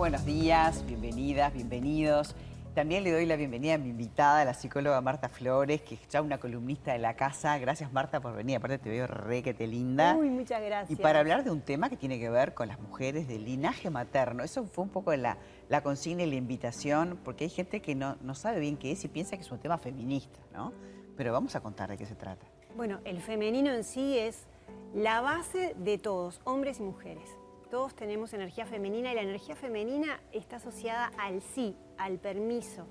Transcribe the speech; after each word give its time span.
buenos 0.00 0.24
días, 0.24 0.82
bienvenidas, 0.86 1.52
bienvenidos. 1.52 2.34
También 2.74 3.04
le 3.04 3.12
doy 3.12 3.26
la 3.26 3.36
bienvenida 3.36 3.74
a 3.74 3.78
mi 3.78 3.90
invitada, 3.90 4.46
la 4.46 4.54
psicóloga 4.54 4.98
Marta 5.02 5.28
Flores, 5.28 5.82
que 5.82 5.96
es 5.96 6.08
ya 6.08 6.22
una 6.22 6.38
columnista 6.38 6.94
de 6.94 6.98
la 6.98 7.16
casa. 7.16 7.58
Gracias 7.58 7.92
Marta 7.92 8.18
por 8.18 8.34
venir, 8.34 8.56
aparte 8.56 8.78
te 8.78 8.88
veo 8.88 9.06
re 9.06 9.42
que 9.42 9.52
te 9.52 9.66
linda. 9.66 10.16
Uy, 10.16 10.30
muchas 10.30 10.62
gracias. 10.62 10.98
Y 10.98 11.02
para 11.02 11.20
hablar 11.20 11.44
de 11.44 11.50
un 11.50 11.60
tema 11.60 11.90
que 11.90 11.98
tiene 11.98 12.18
que 12.18 12.30
ver 12.30 12.54
con 12.54 12.68
las 12.68 12.80
mujeres 12.80 13.28
del 13.28 13.44
linaje 13.44 13.90
materno. 13.90 14.42
Eso 14.42 14.64
fue 14.64 14.84
un 14.84 14.90
poco 14.90 15.14
la, 15.14 15.36
la 15.68 15.82
consigna 15.82 16.22
y 16.22 16.30
la 16.30 16.36
invitación, 16.36 17.18
porque 17.22 17.44
hay 17.44 17.50
gente 17.50 17.82
que 17.82 17.94
no, 17.94 18.16
no 18.22 18.34
sabe 18.34 18.58
bien 18.58 18.78
qué 18.78 18.92
es 18.92 19.04
y 19.04 19.08
piensa 19.08 19.36
que 19.36 19.42
es 19.42 19.52
un 19.52 19.58
tema 19.58 19.76
feminista, 19.76 20.40
¿no? 20.54 20.72
Pero 21.14 21.34
vamos 21.34 21.54
a 21.56 21.60
contar 21.60 21.90
de 21.90 21.98
qué 21.98 22.06
se 22.06 22.14
trata. 22.14 22.46
Bueno, 22.74 23.00
el 23.04 23.20
femenino 23.20 23.70
en 23.70 23.84
sí 23.84 24.16
es 24.16 24.46
la 24.94 25.20
base 25.20 25.74
de 25.76 25.98
todos, 25.98 26.40
hombres 26.44 26.80
y 26.80 26.84
mujeres. 26.84 27.36
Todos 27.70 27.94
tenemos 27.94 28.32
energía 28.32 28.66
femenina 28.66 29.12
y 29.12 29.14
la 29.14 29.22
energía 29.22 29.54
femenina 29.54 30.20
está 30.32 30.56
asociada 30.56 31.12
al 31.16 31.40
sí, 31.40 31.76
al 31.98 32.18
permiso, 32.18 32.88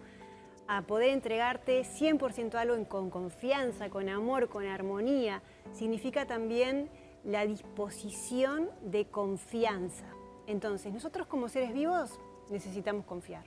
a 0.69 0.83
poder 0.83 1.09
entregarte 1.09 1.81
100% 1.81 2.55
algo 2.55 2.87
con 2.87 3.09
confianza, 3.09 3.89
con 3.89 4.07
amor, 4.07 4.47
con 4.47 4.65
armonía. 4.65 5.43
Significa 5.73 6.25
también 6.25 6.89
la 7.25 7.45
disposición 7.45 8.69
de 8.81 9.07
confianza. 9.07 10.05
Entonces, 10.47 10.93
nosotros 10.93 11.27
como 11.27 11.49
seres 11.49 11.73
vivos 11.73 12.17
necesitamos 12.49 13.05
confiar 13.05 13.43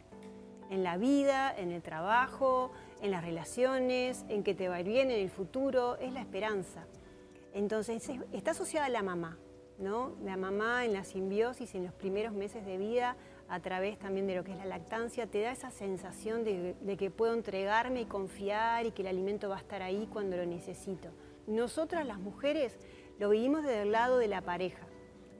en 0.69 0.83
la 0.83 0.99
vida, 0.99 1.55
en 1.57 1.73
el 1.73 1.81
trabajo, 1.81 2.73
en 3.01 3.11
las 3.11 3.25
relaciones, 3.25 4.27
en 4.29 4.43
que 4.43 4.55
te 4.55 4.69
va 4.69 4.77
a 4.77 4.81
ir 4.81 4.89
bien 4.89 5.11
en 5.11 5.21
el 5.21 5.31
futuro, 5.31 5.97
es 5.97 6.13
la 6.13 6.21
esperanza. 6.21 6.87
Entonces, 7.55 8.07
está 8.33 8.51
asociada 8.51 8.87
a 8.87 8.91
la 8.91 9.03
mamá, 9.03 9.39
la 9.79 10.37
mamá 10.37 10.85
en 10.85 10.93
la 10.93 11.05
simbiosis, 11.05 11.75
en 11.75 11.85
los 11.85 11.95
primeros 11.95 12.33
meses 12.33 12.65
de 12.65 12.77
vida, 12.77 13.17
a 13.49 13.61
través 13.61 13.99
también 13.99 14.27
de 14.27 14.37
lo 14.37 14.45
que 14.45 14.53
es 14.53 14.59
la 14.59 14.65
lactancia, 14.65 15.27
te 15.27 15.41
da 15.41 15.53
esa 15.53 15.71
sensación 15.71 16.45
de, 16.45 16.97
que 16.97 17.11
puedo 17.11 17.35
entregarme 17.35 18.03
y 18.03 18.05
confiar 18.07 18.87
y 18.87 18.93
que 18.93 19.03
el 19.03 19.09
alimento 19.09 19.49
va 19.49 19.57
a 19.57 19.61
estar 19.61 19.83
ahí 19.83 20.09
cuando 20.11 20.37
lo 20.37 20.47
necesito. 20.47 21.11
Nosotras 21.47 22.07
las 22.07 22.19
mujeres 22.19 22.79
lo 23.19 23.31
vivimos 23.31 23.63
desde 23.63 23.83
el 23.83 23.93
lado 23.93 24.19
de 24.19 24.29
la 24.29 24.41
pareja, 24.41 24.87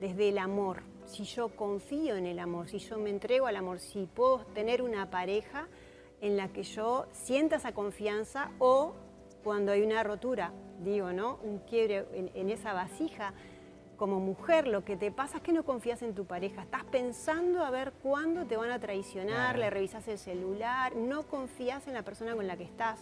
desde 0.01 0.29
el 0.29 0.39
amor. 0.39 0.83
Si 1.07 1.25
yo 1.25 1.57
confío 1.57 2.17
en 2.17 2.27
el 2.27 2.39
amor, 2.39 2.69
si 2.69 2.79
yo 2.79 2.99
me 2.99 3.11
entrego 3.11 3.47
al 3.47 3.57
amor, 3.57 3.81
si 3.81 4.07
puedo 4.07 4.41
tener 4.55 4.83
una 4.83 5.11
pareja 5.11 5.69
en 6.21 6.37
la 6.37 6.49
que 6.49 6.65
yo 6.65 7.07
sienta 7.13 7.57
esa 7.57 7.73
confianza 7.73 8.51
o 8.59 8.95
cuando 9.43 9.73
hay 9.73 9.83
una 9.83 10.03
rotura, 10.03 10.53
digo, 10.85 11.13
¿no? 11.13 11.39
Un 11.43 11.61
quiebre 11.61 12.07
en 12.13 12.51
esa 12.51 12.73
vasija, 12.73 13.35
como 13.97 14.21
mujer 14.21 14.67
lo 14.67 14.85
que 14.85 14.97
te 14.97 15.11
pasa 15.11 15.39
es 15.39 15.43
que 15.43 15.53
no 15.53 15.65
confías 15.65 16.03
en 16.03 16.15
tu 16.15 16.25
pareja. 16.25 16.63
Estás 16.63 16.85
pensando 16.85 17.65
a 17.65 17.71
ver 17.71 17.93
cuándo 18.03 18.47
te 18.47 18.57
van 18.57 18.71
a 18.71 18.79
traicionar, 18.79 19.59
le 19.59 19.71
revisas 19.71 20.07
el 20.09 20.19
celular, 20.19 20.97
no 20.97 21.25
confías 21.25 21.87
en 21.87 21.95
la 21.95 22.03
persona 22.03 22.35
con 22.35 22.47
la 22.47 22.57
que 22.57 22.65
estás. 22.65 23.01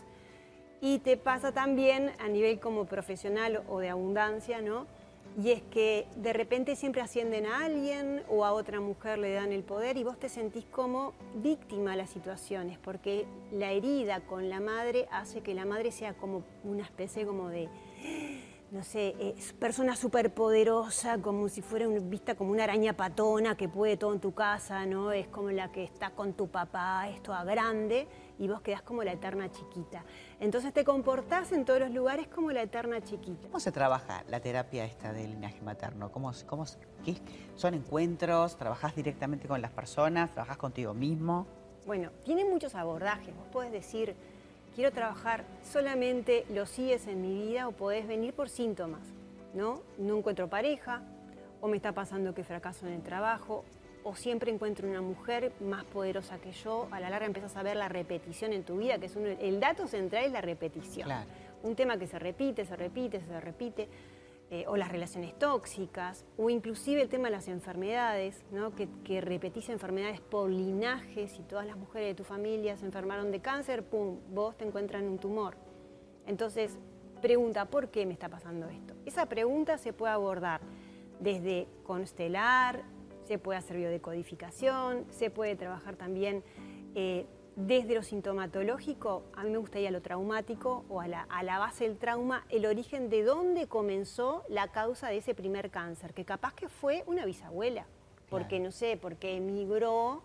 Y 0.81 0.99
te 1.01 1.17
pasa 1.17 1.53
también 1.53 2.13
a 2.19 2.29
nivel 2.29 2.59
como 2.59 2.87
profesional 2.87 3.63
o 3.69 3.81
de 3.81 3.91
abundancia, 3.91 4.63
¿no? 4.63 4.87
Y 5.41 5.53
es 5.53 5.63
que 5.63 6.07
de 6.17 6.33
repente 6.33 6.75
siempre 6.75 7.03
ascienden 7.03 7.47
a 7.47 7.65
alguien 7.65 8.23
o 8.29 8.45
a 8.45 8.53
otra 8.53 8.81
mujer 8.81 9.19
le 9.19 9.33
dan 9.33 9.53
el 9.53 9.63
poder 9.63 9.97
y 9.97 10.03
vos 10.03 10.19
te 10.19 10.29
sentís 10.29 10.65
como 10.65 11.13
víctima 11.37 11.93
de 11.93 11.99
las 11.99 12.11
situaciones, 12.11 12.79
porque 12.79 13.27
la 13.53 13.71
herida 13.71 14.21
con 14.21 14.49
la 14.49 14.61
madre 14.61 15.07
hace 15.13 15.41
que 15.41 15.55
la 15.55 15.65
madre 15.65 15.93
sea 15.93 16.15
como 16.15 16.43
una 16.65 16.83
especie 16.83 17.25
como 17.25 17.49
de 17.49 17.69
no 18.71 18.85
sé, 18.85 19.17
es 19.19 19.53
persona 19.53 19.97
súper 19.97 20.33
poderosa, 20.33 21.19
como 21.19 21.49
si 21.49 21.61
fuera 21.61 21.89
vista 21.89 22.37
como 22.37 22.53
una 22.53 22.65
araña 22.65 22.93
patona 22.93 23.57
que 23.57 23.69
puede 23.69 23.97
todo 23.97 24.13
en 24.13 24.21
tu 24.21 24.33
casa, 24.33 24.87
¿no? 24.87 25.11
Es 25.11 25.27
como 25.27 25.51
la 25.51 25.73
que 25.73 25.83
está 25.83 26.11
con 26.11 26.35
tu 26.35 26.49
papá, 26.49 27.09
es 27.09 27.21
toda 27.21 27.43
grande, 27.43 28.07
y 28.39 28.47
vos 28.47 28.61
quedás 28.61 28.83
como 28.83 29.03
la 29.03 29.13
eterna 29.13 29.51
chiquita. 29.51 30.05
Entonces 30.39 30.73
te 30.73 30.85
comportás 30.85 31.51
en 31.51 31.65
todos 31.65 31.81
los 31.81 31.91
lugares 31.91 32.29
como 32.29 32.53
la 32.53 32.63
eterna 32.63 33.01
chiquita. 33.01 33.49
¿Cómo 33.49 33.59
se 33.59 33.73
trabaja 33.73 34.23
la 34.29 34.41
terapia 34.41 34.85
esta 34.85 35.13
del 35.13 35.33
linaje 35.33 35.61
materno? 35.63 36.13
¿Cómo, 36.13 36.31
cómo, 36.47 36.65
qué, 37.05 37.17
¿Son 37.57 37.75
encuentros? 37.75 38.57
¿Trabajás 38.57 38.95
directamente 38.95 39.49
con 39.49 39.61
las 39.61 39.73
personas? 39.73 40.31
¿Trabajás 40.31 40.59
contigo 40.59 40.95
mismo? 40.95 41.47
Bueno, 41.87 42.11
tiene 42.25 42.45
muchos 42.45 42.77
abordajes. 42.77 43.35
Vos 43.35 43.49
podés 43.51 43.73
decir 43.73 44.15
quiero 44.75 44.93
trabajar 44.93 45.45
solamente 45.63 46.45
los 46.51 46.71
síes 46.71 47.07
en 47.07 47.23
mi 47.23 47.47
vida 47.47 47.69
o 47.69 47.73
podés 47.73 48.07
venir 48.07 48.35
por 48.35 48.49
síntomas, 48.49 49.03
¿no? 49.55 49.83
No 49.99 50.19
encuentro 50.19 50.49
pareja, 50.49 51.03
o 51.61 51.69
me 51.69 51.77
está 51.77 51.93
pasando 51.93 52.35
que 52.35 52.45
fracaso 52.45 52.87
en 52.87 52.95
el 52.95 53.03
trabajo, 53.03 53.65
o 54.03 54.17
siempre 54.17 54.51
encuentro 54.51 54.89
una 54.89 55.03
mujer 55.03 55.53
más 55.61 55.85
poderosa 55.85 56.39
que 56.39 56.53
yo, 56.53 56.89
a 56.91 57.01
la 57.01 57.11
larga 57.11 57.27
empiezas 57.27 57.57
a 57.57 57.63
ver 57.63 57.77
la 57.77 57.89
repetición 57.89 58.53
en 58.53 58.63
tu 58.63 58.79
vida, 58.79 58.99
que 58.99 59.07
es 59.07 59.17
el 59.17 59.61
dato 59.61 59.87
central 59.87 60.25
es 60.25 60.33
la 60.33 60.41
repetición. 60.41 61.11
Un 61.63 61.77
tema 61.77 61.99
que 61.99 62.07
se 62.07 62.19
repite, 62.19 62.65
se 62.65 62.77
repite, 62.77 63.21
se 63.21 63.41
repite. 63.41 63.89
Eh, 64.53 64.65
o 64.67 64.77
las 64.77 64.91
relaciones 64.91 65.39
tóxicas, 65.39 66.25
o 66.37 66.51
inclusive 66.51 67.03
el 67.03 67.09
tema 67.09 67.29
de 67.29 67.37
las 67.37 67.47
enfermedades, 67.47 68.43
¿no? 68.51 68.75
que, 68.75 68.89
que, 69.05 69.21
repetís 69.21 69.69
enfermedades 69.69 70.21
por 70.21 70.51
linaje, 70.51 71.29
si 71.29 71.45
todas 71.45 71.65
las 71.65 71.77
mujeres 71.77 72.09
de 72.09 72.15
tu 72.17 72.25
familia 72.25 72.77
se 72.77 72.85
enfermaron 72.85 73.31
de 73.31 73.39
cáncer, 73.39 73.85
¡pum!, 73.85 74.19
vos 74.35 74.57
te 74.57 74.65
encuentran 74.65 75.07
un 75.07 75.19
tumor. 75.19 75.55
Entonces, 76.27 76.77
pregunta, 77.23 77.67
¿por 77.67 77.91
qué 77.91 78.07
me 78.07 78.13
está 78.13 78.29
pasando 78.29 78.69
esto? 78.69 78.95
Esa 79.07 79.27
pregunta 79.27 79.79
se 79.79 79.93
puede 79.93 80.15
abordar 80.15 80.61
desde 81.21 81.69
constelar, 81.85 82.83
se 83.23 83.39
puede 83.39 83.59
hacer 83.61 83.77
biodecodificación, 83.77 85.05
se 85.11 85.31
puede 85.31 85.55
trabajar 85.55 85.95
también 85.95 86.43
eh, 86.97 87.25
desde 87.67 87.95
lo 87.95 88.03
sintomatológico, 88.03 89.25
a 89.35 89.45
mí 89.45 89.51
me 89.51 89.59
gustaría 89.59 89.91
lo 89.91 90.03
traumático 90.03 90.85
o 90.89 91.01
a 91.01 91.09
la, 91.09 91.59
base 91.59 91.85
del 91.85 91.99
trauma, 91.99 92.45
el 92.49 92.67
origen 92.67 93.11
de 93.11 93.23
dónde 93.23 93.67
comenzó 93.67 94.45
la 94.49 94.69
causa 94.69 95.09
de 95.09 95.19
ese 95.19 95.35
primer 95.35 95.71
cáncer, 95.71 96.15
que 96.15 96.25
capaz 96.25 96.55
que 96.55 96.69
fue 96.69 97.05
una 97.07 97.27
bisabuela, 97.27 97.87
porque 98.29 98.61
no 98.61 98.71
sé, 98.71 98.99
porque 99.01 99.37
emigró 99.37 100.23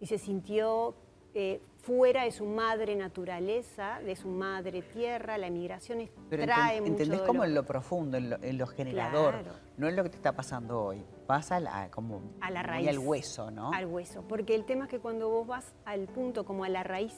y 0.00 0.06
se 0.06 0.18
sintió 0.18 0.94
eh, 1.38 1.60
fuera 1.82 2.24
de 2.24 2.30
su 2.30 2.46
madre 2.46 2.96
naturaleza, 2.96 4.00
de 4.02 4.16
su 4.16 4.26
madre 4.26 4.80
tierra, 4.80 5.36
la 5.36 5.48
emigración 5.48 6.08
trae 6.30 6.80
mucho 6.80 6.92
¿Entendés 6.92 7.20
como 7.20 7.44
en 7.44 7.54
lo 7.54 7.62
profundo, 7.62 8.16
en 8.16 8.56
lo, 8.56 8.66
generador, 8.66 9.34
no 9.76 9.86
es 9.86 9.94
lo 9.94 10.02
que 10.02 10.08
te 10.08 10.16
está 10.16 10.32
pasando 10.32 10.82
hoy, 10.82 11.04
pasa 11.26 11.56
a 11.56 11.90
como 11.90 12.22
a 12.40 12.50
la 12.50 12.62
raíz, 12.62 12.88
al 12.88 12.98
hueso, 12.98 13.50
¿no? 13.50 13.70
Al 13.70 13.84
hueso, 13.84 14.24
porque 14.26 14.54
el 14.54 14.64
tema 14.64 14.84
es 14.84 14.90
que 14.90 14.98
cuando 14.98 15.28
vos 15.28 15.46
vas 15.46 15.74
al 15.84 16.06
punto 16.06 16.46
como 16.46 16.64
a 16.64 16.70
la 16.70 16.82
raíz, 16.82 17.12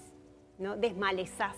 ¿no? 0.59 0.77
desmalezás. 0.77 1.57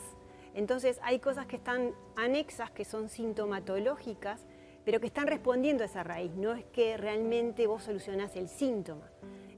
Entonces 0.53 1.01
hay 1.03 1.19
cosas 1.19 1.47
que 1.47 1.57
están 1.57 1.93
anexas, 2.15 2.71
que 2.71 2.85
son 2.85 3.09
sintomatológicas, 3.09 4.45
pero 4.85 5.01
que 5.01 5.07
están 5.07 5.29
respondiendo 5.29 5.83
a 5.83 5.87
esa 5.87 6.03
raíz, 6.03 6.33
no 6.33 6.53
es 6.53 6.67
que 6.67 6.99
realmente 6.99 7.67
vos 7.67 7.85
solucionás 7.85 8.37
el 8.37 8.51
síntoma. 8.51 9.11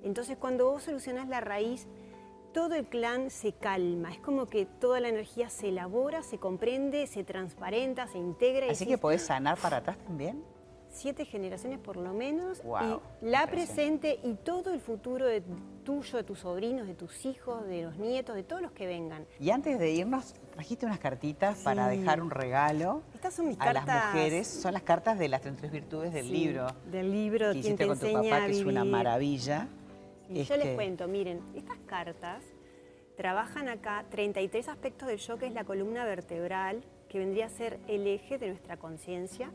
Entonces 0.04 0.36
cuando 0.36 0.70
vos 0.70 0.84
solucionás 0.84 1.28
la 1.28 1.40
raíz, 1.40 1.88
todo 2.52 2.74
el 2.74 2.86
clan 2.86 3.30
se 3.30 3.52
calma, 3.52 4.12
es 4.12 4.18
como 4.18 4.46
que 4.46 4.66
toda 4.66 5.00
la 5.00 5.08
energía 5.08 5.48
se 5.48 5.68
elabora, 5.68 6.22
se 6.22 6.38
comprende, 6.38 7.06
se 7.06 7.24
transparenta, 7.24 8.06
se 8.06 8.18
integra. 8.18 8.70
Así 8.70 8.86
que 8.86 8.98
podés 8.98 9.22
sanar 9.22 9.58
para 9.58 9.78
atrás 9.78 9.96
también. 9.98 10.44
Siete 10.90 11.24
generaciones 11.24 11.78
por 11.78 11.96
lo 11.96 12.12
menos, 12.12 12.60
y 12.60 13.24
la 13.26 13.46
presente 13.46 14.20
y 14.22 14.34
todo 14.34 14.74
el 14.74 14.80
futuro 14.80 15.24
de 15.24 15.42
tuyo, 15.84 16.18
de 16.18 16.22
tus 16.22 16.40
sobrinos, 16.40 16.86
de 16.86 16.94
tus 16.94 17.24
hijos, 17.24 17.66
de 17.66 17.84
los 17.84 17.96
nietos, 17.96 18.36
de 18.36 18.42
todos 18.42 18.60
los 18.60 18.72
que 18.72 18.86
vengan. 18.86 19.26
Y 19.40 19.48
antes 19.48 19.78
de 19.78 19.90
irnos, 19.90 20.34
trajiste 20.52 20.84
unas 20.84 20.98
cartitas 20.98 21.60
para 21.60 21.88
dejar 21.88 22.20
un 22.20 22.30
regalo 22.30 23.00
Estas 23.14 23.32
son 23.32 23.48
mis 23.48 23.58
a 23.58 23.72
las 23.72 23.86
mujeres. 23.86 24.46
Son 24.46 24.75
las 24.75 24.82
cartas 24.82 25.19
de 25.19 25.28
las 25.28 25.40
33 25.40 25.72
virtudes 25.72 26.12
del 26.12 26.31
libro. 26.31 26.66
Del 26.90 27.10
libro 27.10 27.52
que 27.52 27.58
hiciste 27.60 27.87
con 27.87 27.98
tu 27.98 28.12
papá, 28.12 28.44
que 28.44 28.52
es 28.52 28.62
una 28.62 28.84
maravilla. 28.84 29.69
Yo 30.34 30.56
les 30.56 30.75
cuento, 30.75 31.08
miren, 31.08 31.40
estas 31.55 31.79
cartas 31.87 32.43
trabajan 33.17 33.69
acá 33.69 34.05
33 34.11 34.69
aspectos 34.69 35.08
del 35.08 35.19
yo, 35.19 35.38
que 35.38 35.46
es 35.46 35.52
la 35.52 35.64
columna 35.64 36.05
vertebral, 36.05 36.82
que 37.08 37.19
vendría 37.19 37.46
a 37.46 37.50
ser 37.50 37.79
el 37.87 38.06
eje 38.06 38.38
de 38.38 38.49
nuestra 38.49 38.79
conciencia 38.79 39.50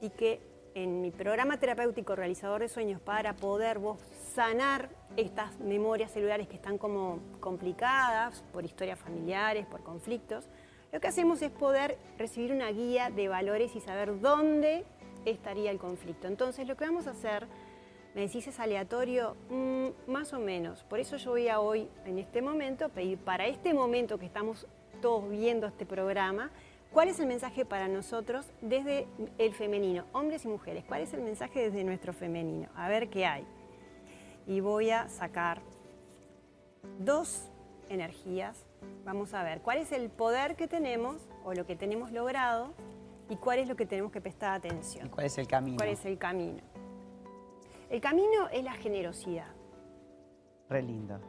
y 0.00 0.10
que 0.10 0.40
en 0.74 1.00
mi 1.00 1.10
programa 1.10 1.58
terapéutico 1.58 2.16
realizador 2.16 2.60
de 2.60 2.68
sueños 2.68 3.00
para 3.00 3.36
poder 3.36 3.78
vos 3.78 3.98
sanar 4.34 4.90
estas 5.16 5.58
memorias 5.60 6.12
celulares 6.12 6.48
que 6.48 6.56
están 6.56 6.78
como 6.78 7.20
complicadas 7.40 8.42
por 8.52 8.64
historias 8.64 8.98
familiares, 8.98 9.66
por 9.66 9.82
conflictos, 9.82 10.48
lo 10.92 11.00
que 11.00 11.08
hacemos 11.08 11.42
es 11.42 11.50
poder 11.50 11.98
recibir 12.18 12.52
una 12.52 12.70
guía 12.70 13.10
de 13.10 13.28
valores 13.28 13.74
y 13.74 13.80
saber 13.80 14.20
dónde 14.20 14.84
estaría 15.24 15.70
el 15.70 15.78
conflicto. 15.78 16.28
Entonces 16.28 16.66
lo 16.66 16.76
que 16.76 16.84
vamos 16.84 17.06
a 17.06 17.10
hacer 17.10 17.46
¿Me 18.16 18.22
decís 18.22 18.48
es 18.48 18.58
aleatorio? 18.60 19.36
Mm, 19.50 20.10
más 20.10 20.32
o 20.32 20.38
menos. 20.38 20.82
Por 20.84 21.00
eso 21.00 21.18
yo 21.18 21.32
voy 21.32 21.48
a 21.48 21.60
hoy, 21.60 21.86
en 22.06 22.18
este 22.18 22.40
momento, 22.40 22.88
pedir 22.88 23.18
para 23.18 23.46
este 23.46 23.74
momento 23.74 24.18
que 24.18 24.24
estamos 24.24 24.66
todos 25.02 25.28
viendo 25.28 25.66
este 25.66 25.84
programa, 25.84 26.50
¿cuál 26.94 27.08
es 27.08 27.20
el 27.20 27.26
mensaje 27.26 27.66
para 27.66 27.88
nosotros 27.88 28.46
desde 28.62 29.06
el 29.36 29.52
femenino, 29.52 30.06
hombres 30.14 30.46
y 30.46 30.48
mujeres? 30.48 30.82
¿Cuál 30.88 31.02
es 31.02 31.12
el 31.12 31.20
mensaje 31.20 31.60
desde 31.60 31.84
nuestro 31.84 32.14
femenino? 32.14 32.70
A 32.74 32.88
ver 32.88 33.10
qué 33.10 33.26
hay. 33.26 33.46
y 34.46 34.60
voy 34.60 34.88
a 34.88 35.10
sacar 35.10 35.60
dos 36.98 37.50
energías. 37.90 38.64
Vamos 39.04 39.34
a 39.34 39.42
ver 39.42 39.60
cuál 39.60 39.76
es 39.76 39.92
el 39.92 40.08
poder 40.08 40.56
que 40.56 40.68
tenemos 40.68 41.16
o 41.44 41.52
lo 41.52 41.66
que 41.66 41.76
tenemos 41.76 42.12
logrado 42.12 42.72
y 43.28 43.36
cuál 43.36 43.58
es 43.58 43.68
lo 43.68 43.76
que 43.76 43.84
tenemos 43.84 44.10
que 44.10 44.22
prestar 44.22 44.54
atención. 44.54 45.06
¿Y 45.06 45.10
cuál 45.10 45.26
es 45.26 45.36
el 45.36 45.46
camino? 45.46 45.76
¿Cuál 45.76 45.90
es 45.90 46.06
el 46.06 46.16
camino? 46.16 46.62
El 47.88 48.00
camino 48.00 48.48
es 48.52 48.64
la 48.64 48.72
generosidad. 48.72 49.46
Re 50.68 50.82
lindo. 50.82 51.20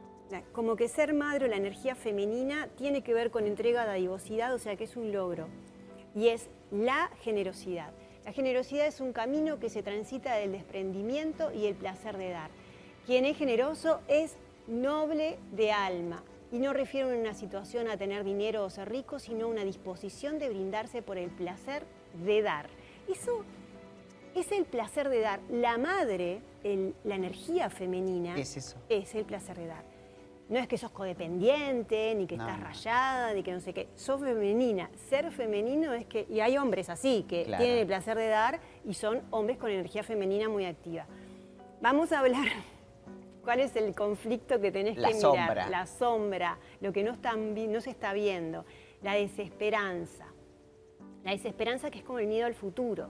Como 0.52 0.76
que 0.76 0.88
ser 0.88 1.14
madre 1.14 1.46
o 1.46 1.48
la 1.48 1.56
energía 1.56 1.94
femenina 1.94 2.68
tiene 2.76 3.04
que 3.04 3.14
ver 3.14 3.30
con 3.30 3.46
entrega, 3.46 3.86
dadivosidad, 3.86 4.54
o 4.54 4.60
sea 4.60 4.76
que 4.76 4.86
es 4.86 4.98
un 4.98 5.12
logro. 5.12 5.48
Y 6.16 6.30
es 6.30 6.50
la 6.72 7.12
generosidad. 7.22 7.94
La 8.26 8.34
generosidad 8.34 8.88
es 8.88 9.00
un 9.00 9.14
camino 9.14 9.60
que 9.60 9.70
se 9.70 9.84
transita 9.84 10.36
del 10.36 10.52
desprendimiento 10.52 11.54
y 11.54 11.68
el 11.68 11.76
placer 11.76 12.18
de 12.18 12.32
dar. 12.32 12.50
Quien 13.06 13.26
es 13.26 13.38
generoso 13.38 14.02
es 14.08 14.36
noble 14.68 15.38
de 15.52 15.72
alma. 15.72 16.24
Y 16.52 16.58
no 16.58 16.74
refiero 16.74 17.12
en 17.12 17.20
una 17.20 17.36
situación 17.36 17.88
a 17.88 17.98
tener 17.98 18.24
dinero 18.24 18.66
o 18.66 18.70
ser 18.70 18.90
rico, 18.90 19.20
sino 19.20 19.48
una 19.48 19.64
disposición 19.64 20.40
de 20.40 20.50
brindarse 20.50 21.04
por 21.04 21.18
el 21.18 21.30
placer 21.30 21.84
de 22.26 22.42
dar. 22.42 22.68
Eso 23.08 23.46
es 24.40 24.52
el 24.52 24.66
placer 24.66 25.10
de 25.10 25.22
dar. 25.22 25.40
La 25.50 25.78
madre, 25.78 26.42
la 27.04 27.16
energía 27.16 27.70
femenina, 27.70 28.36
es, 28.38 28.58
eso? 28.58 28.78
es 28.90 29.14
el 29.16 29.26
placer 29.26 29.58
de 29.58 29.68
dar. 29.68 29.84
No 30.50 30.60
es 30.60 30.68
que 30.68 30.78
sos 30.78 30.92
codependiente, 30.92 32.16
ni 32.16 32.26
que 32.26 32.36
estás 32.36 32.60
rayada, 32.62 33.34
ni 33.34 33.44
que 33.44 33.52
no 33.52 33.60
sé 33.60 33.74
qué. 33.74 33.90
Sos 33.96 34.22
femenina. 34.22 34.90
Ser 35.10 35.32
femenino 35.32 35.94
es 35.94 36.06
que. 36.06 36.26
Y 36.30 36.40
hay 36.40 36.58
hombres 36.58 36.90
así, 36.90 37.26
que 37.28 37.44
tienen 37.44 37.80
el 37.80 37.88
placer 37.88 38.18
de 38.18 38.28
dar 38.28 38.60
y 38.86 38.94
son 38.94 39.22
hombres 39.32 39.58
con 39.58 39.70
energía 39.70 40.04
femenina 40.04 40.48
muy 40.48 40.66
activa. 40.66 41.06
Vamos 41.82 42.12
a 42.12 42.20
hablar. 42.20 42.48
¿Cuál 43.44 43.62
es 43.62 43.76
el 43.76 43.94
conflicto 43.96 44.60
que 44.60 44.72
tenés 44.72 44.98
la 44.98 45.10
que 45.10 45.22
sombra. 45.22 45.70
La 45.70 45.86
sombra, 45.86 46.58
lo 46.82 46.92
que 46.92 47.02
no, 47.04 47.14
no 47.14 47.82
se 47.82 47.90
está 47.90 48.12
viendo, 48.12 48.66
la 49.02 49.14
desesperanza. 49.14 50.26
La 51.24 51.32
desesperanza 51.32 51.90
que 51.90 52.00
es 52.00 52.04
como 52.04 52.20
el 52.20 52.28
miedo 52.28 52.46
al 52.46 52.56
futuro 52.56 53.10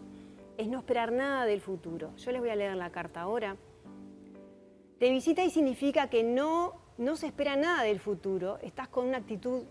es 0.58 0.68
no 0.68 0.80
esperar 0.80 1.12
nada 1.12 1.46
del 1.46 1.62
futuro. 1.62 2.16
Yo 2.18 2.32
les 2.32 2.42
voy 2.42 2.50
a 2.50 2.56
leer 2.56 2.76
la 2.76 2.92
carta 2.92 3.22
ahora. 3.22 3.56
Te 5.00 5.12
visita 5.12 5.44
y 5.44 5.52
significa 5.52 6.10
que 6.10 6.24
no, 6.24 6.82
no 6.98 7.16
se 7.16 7.28
espera 7.28 7.56
nada 7.56 7.84
del 7.84 8.00
futuro. 8.00 8.58
Estás 8.62 8.88
con 8.88 9.08
una 9.08 9.18
actitud 9.18 9.64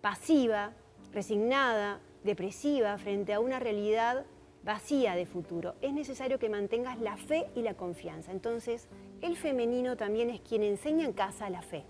pasiva, 0.00 0.72
resignada, 1.12 2.00
depresiva 2.24 2.96
frente 2.98 3.34
a 3.34 3.40
una 3.40 3.58
realidad 3.58 4.24
vacía 4.62 5.14
de 5.14 5.26
futuro. 5.26 5.74
Es 5.80 5.92
necesario 5.92 6.38
que 6.38 6.48
mantengas 6.48 6.98
la 7.00 7.16
fe 7.16 7.46
y 7.54 7.62
la 7.62 7.74
confianza. 7.74 8.32
Entonces, 8.32 8.88
el 9.20 9.36
femenino 9.36 9.96
también 9.96 10.30
es 10.30 10.40
quien 10.40 10.62
enseña 10.62 11.04
en 11.04 11.12
casa 11.12 11.50
la 11.50 11.62
fe, 11.62 11.84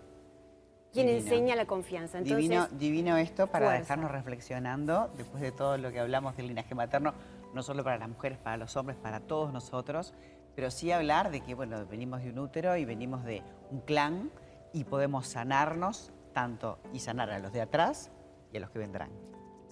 quien 0.93 1.09
enseña 1.09 1.57
la 1.57 1.67
confianza. 1.67 2.21
divino, 2.21 2.69
divino 2.73 3.17
esto 3.17 3.47
para 3.47 3.73
dejarnos 3.73 4.11
reflexionando, 4.11 5.11
después 5.17 5.43
de 5.43 5.53
todo 5.53 5.79
lo 5.79 5.91
que 5.91 6.01
hablamos 6.01 6.37
del 6.37 6.49
linaje 6.49 6.75
materno, 6.75 7.15
no 7.55 7.63
solo 7.63 7.85
para 7.85 7.99
las 7.99 8.09
mujeres, 8.09 8.39
para 8.39 8.57
los 8.57 8.77
hombres, 8.77 8.97
para 8.99 9.21
todos 9.21 9.53
nosotros, 9.53 10.15
pero 10.55 10.71
sí 10.71 10.93
hablar 10.93 11.31
de 11.31 11.41
que, 11.41 11.55
bueno, 11.55 11.87
venimos 11.87 12.23
de 12.23 12.31
un 12.31 12.39
útero 12.39 12.77
y 12.77 12.85
venimos 12.85 13.25
de 13.25 13.43
un 13.71 13.81
clan 13.81 14.31
y 14.73 14.85
podemos 14.85 15.27
sanarnos 15.27 16.13
tanto 16.33 16.79
y 16.93 17.01
sanar 17.01 17.31
a 17.31 17.39
los 17.39 17.53
de 17.53 17.61
atrás 17.61 18.11
y 18.53 18.57
a 18.57 18.61
los 18.61 18.71
que 18.71 18.79
vendrán. 18.79 19.11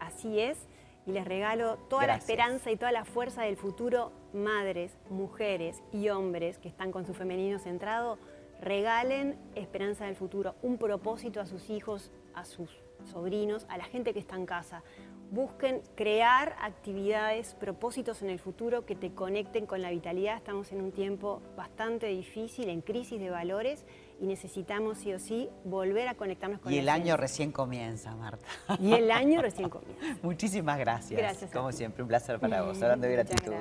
Así 0.00 0.40
es, 0.40 0.58
y 1.06 1.12
les 1.12 1.24
regalo 1.24 1.76
toda 1.88 2.06
la 2.06 2.16
esperanza 2.16 2.70
y 2.70 2.76
toda 2.76 2.92
la 2.92 3.04
fuerza 3.04 3.42
del 3.42 3.56
futuro, 3.56 4.12
madres, 4.32 4.96
mujeres 5.10 5.82
y 5.92 6.08
hombres 6.10 6.58
que 6.58 6.68
están 6.68 6.92
con 6.92 7.06
su 7.06 7.14
femenino 7.14 7.58
centrado, 7.58 8.18
regalen 8.60 9.38
esperanza 9.54 10.04
del 10.06 10.16
futuro, 10.16 10.54
un 10.62 10.78
propósito 10.78 11.40
a 11.40 11.46
sus 11.46 11.70
hijos, 11.70 12.10
a 12.34 12.44
sus 12.44 12.70
sobrinos, 13.04 13.66
a 13.68 13.78
la 13.78 13.84
gente 13.84 14.12
que 14.12 14.18
está 14.18 14.36
en 14.36 14.46
casa 14.46 14.82
busquen 15.30 15.82
crear 15.94 16.56
actividades, 16.60 17.54
propósitos 17.54 18.22
en 18.22 18.30
el 18.30 18.38
futuro 18.38 18.84
que 18.86 18.94
te 18.94 19.12
conecten 19.12 19.66
con 19.66 19.82
la 19.82 19.90
vitalidad. 19.90 20.36
Estamos 20.36 20.72
en 20.72 20.80
un 20.80 20.92
tiempo 20.92 21.42
bastante 21.56 22.06
difícil, 22.06 22.68
en 22.68 22.80
crisis 22.80 23.20
de 23.20 23.30
valores 23.30 23.84
y 24.20 24.26
necesitamos 24.26 24.98
sí 24.98 25.12
o 25.12 25.18
sí 25.18 25.48
volver 25.64 26.08
a 26.08 26.14
conectarnos 26.14 26.60
con 26.60 26.72
Y 26.72 26.78
el 26.78 26.88
año 26.88 27.16
recién 27.16 27.52
comienza, 27.52 28.14
Marta. 28.16 28.46
Y 28.80 28.92
el 28.92 29.10
año 29.10 29.40
recién 29.42 29.68
comienza. 29.68 30.18
Muchísimas 30.22 30.78
gracias. 30.78 31.18
Gracias. 31.18 31.50
Como 31.50 31.72
siempre, 31.72 32.02
un 32.02 32.08
placer 32.08 32.40
para 32.40 32.62
vos. 32.62 32.80
Hablando 32.82 33.06
de 33.06 33.12
gratitud. 33.12 33.52